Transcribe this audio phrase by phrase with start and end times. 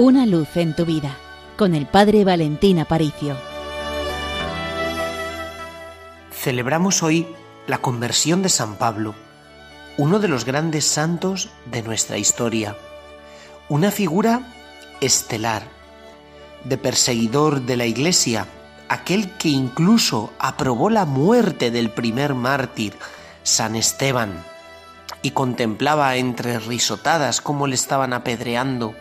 [0.00, 1.16] Una luz en tu vida
[1.56, 3.36] con el Padre Valentín Aparicio.
[6.30, 7.26] Celebramos hoy
[7.66, 9.16] la conversión de San Pablo,
[9.96, 12.76] uno de los grandes santos de nuestra historia,
[13.68, 14.54] una figura
[15.00, 15.64] estelar,
[16.62, 18.46] de perseguidor de la Iglesia,
[18.88, 22.94] aquel que incluso aprobó la muerte del primer mártir,
[23.42, 24.44] San Esteban,
[25.22, 28.94] y contemplaba entre risotadas cómo le estaban apedreando,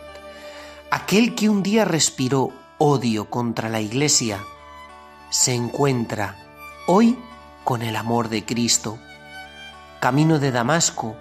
[0.89, 4.39] aquel que un día respiró odio contra la Iglesia,
[5.29, 6.35] se encuentra
[6.87, 7.17] hoy
[7.63, 8.97] con el amor de Cristo.
[9.99, 11.15] Camino de Damasco,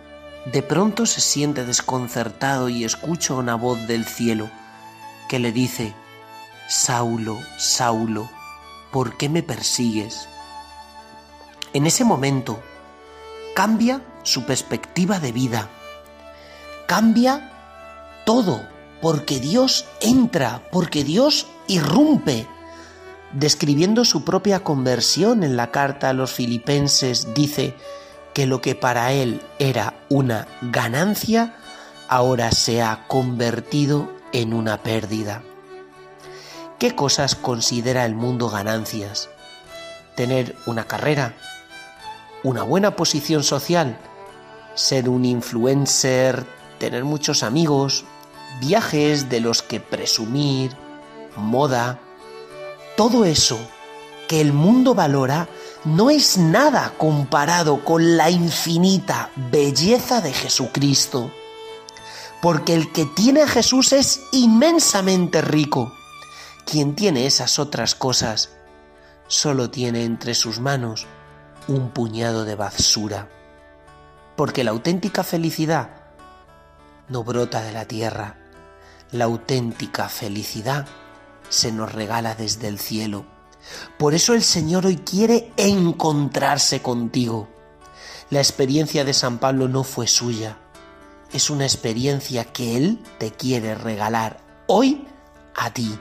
[0.45, 4.49] de pronto se siente desconcertado y escucha una voz del cielo
[5.29, 5.95] que le dice,
[6.69, 8.29] Saulo, Saulo,
[8.93, 10.29] ¿por qué me persigues?
[11.73, 12.63] En ese momento
[13.57, 15.69] cambia su perspectiva de vida,
[16.87, 17.51] cambia
[18.25, 22.47] todo, porque Dios entra, porque Dios irrumpe.
[23.33, 27.75] Describiendo su propia conversión en la carta a los filipenses, dice
[28.33, 31.57] que lo que para él era una ganancia,
[32.09, 35.43] ahora se ha convertido en una pérdida.
[36.79, 39.31] ¿Qué cosas considera el mundo ganancias?
[40.15, 41.35] Tener una carrera,
[42.43, 43.99] una buena posición social,
[44.75, 46.45] ser un influencer,
[46.79, 48.05] tener muchos amigos,
[48.61, 50.73] viajes de los que presumir,
[51.37, 52.01] moda,
[52.97, 53.59] todo eso
[54.29, 55.49] que el mundo valora
[55.85, 61.31] no es nada comparado con la infinita belleza de Jesucristo.
[62.43, 65.93] Porque el que tiene a Jesús es inmensamente rico
[66.67, 68.51] quien tiene esas otras cosas
[69.29, 71.07] solo tiene entre sus manos
[71.69, 73.29] un puñado de basura,
[74.37, 76.06] porque la auténtica felicidad
[77.09, 78.37] no brota de la tierra,
[79.13, 80.87] la auténtica felicidad
[81.49, 83.25] se nos regala desde el cielo.
[83.99, 87.49] Por eso el Señor hoy quiere encontrarse contigo.
[88.31, 90.59] La experiencia de San Pablo no fue suya,
[91.33, 95.07] es una experiencia que Él te quiere regalar hoy
[95.55, 95.99] a ti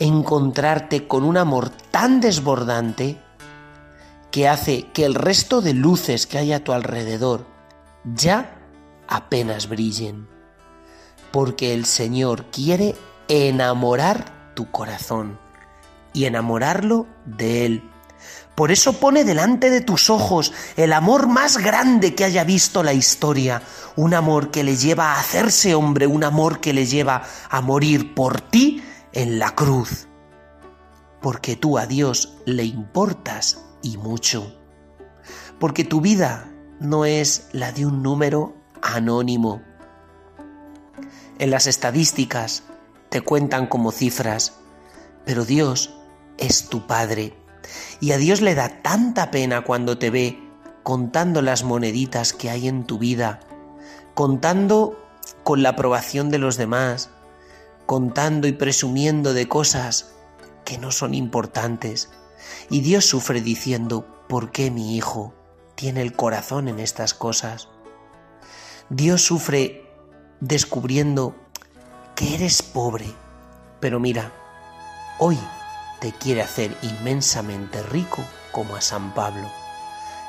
[0.00, 3.20] encontrarte con un amor tan desbordante
[4.32, 7.46] que hace que el resto de luces que hay a tu alrededor
[8.04, 8.59] ya
[9.10, 10.26] apenas brillen.
[11.30, 12.96] Porque el Señor quiere
[13.28, 15.38] enamorar tu corazón
[16.12, 17.90] y enamorarlo de Él.
[18.54, 22.92] Por eso pone delante de tus ojos el amor más grande que haya visto la
[22.92, 23.62] historia,
[23.96, 28.14] un amor que le lleva a hacerse hombre, un amor que le lleva a morir
[28.14, 28.82] por ti
[29.12, 30.08] en la cruz,
[31.22, 34.54] porque tú a Dios le importas y mucho,
[35.58, 38.59] porque tu vida no es la de un número
[38.94, 39.62] anónimo.
[41.38, 42.64] En las estadísticas
[43.08, 44.54] te cuentan como cifras,
[45.24, 45.94] pero Dios
[46.38, 47.34] es tu Padre
[48.00, 50.38] y a Dios le da tanta pena cuando te ve
[50.82, 53.40] contando las moneditas que hay en tu vida,
[54.14, 54.98] contando
[55.42, 57.10] con la aprobación de los demás,
[57.86, 60.12] contando y presumiendo de cosas
[60.64, 62.10] que no son importantes.
[62.70, 65.34] Y Dios sufre diciendo, ¿por qué mi hijo
[65.74, 67.68] tiene el corazón en estas cosas?
[68.92, 69.88] Dios sufre
[70.40, 71.36] descubriendo
[72.16, 73.06] que eres pobre,
[73.78, 74.32] pero mira,
[75.20, 75.38] hoy
[76.00, 79.48] te quiere hacer inmensamente rico como a San Pablo.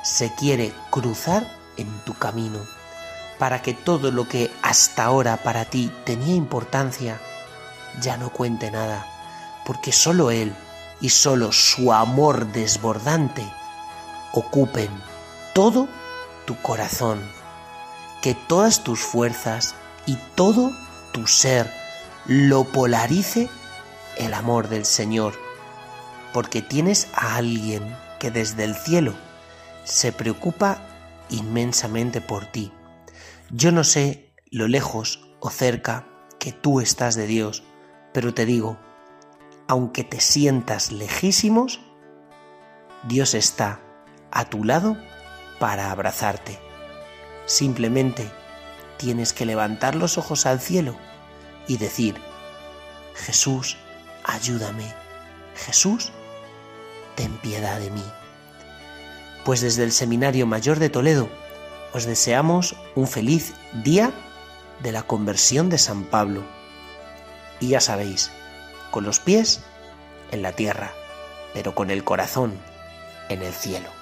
[0.04, 1.44] Se quiere cruzar
[1.76, 2.60] en tu camino
[3.36, 7.20] para que todo lo que hasta ahora para ti tenía importancia
[8.00, 9.04] ya no cuente nada,
[9.66, 10.54] porque solo Él
[11.00, 13.44] y solo su amor desbordante
[14.32, 14.88] ocupen
[15.52, 15.88] todo
[16.46, 17.20] tu corazón,
[18.22, 19.74] que todas tus fuerzas
[20.06, 20.72] y todo
[21.12, 21.70] tu ser
[22.24, 23.50] lo polarice
[24.16, 25.34] el amor del Señor,
[26.32, 29.14] porque tienes a alguien que desde el cielo
[29.84, 30.78] se preocupa
[31.28, 32.72] inmensamente por ti.
[33.50, 36.06] Yo no sé lo lejos o cerca
[36.38, 37.64] que tú estás de Dios,
[38.12, 38.78] pero te digo,
[39.66, 41.80] aunque te sientas lejísimos,
[43.08, 43.80] Dios está
[44.30, 44.96] a tu lado
[45.58, 46.71] para abrazarte.
[47.46, 48.30] Simplemente
[48.96, 50.96] tienes que levantar los ojos al cielo
[51.66, 52.16] y decir,
[53.14, 53.76] Jesús,
[54.24, 54.92] ayúdame.
[55.54, 56.12] Jesús,
[57.14, 58.04] ten piedad de mí.
[59.44, 61.28] Pues desde el Seminario Mayor de Toledo
[61.92, 63.54] os deseamos un feliz
[63.84, 64.12] día
[64.82, 66.42] de la conversión de San Pablo
[67.60, 68.30] y ya sabéis,
[68.90, 69.60] con los pies
[70.32, 70.92] en la tierra,
[71.54, 72.54] pero con el corazón
[73.28, 74.01] en el cielo.